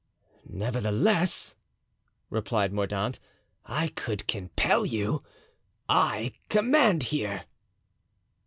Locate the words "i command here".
5.87-7.43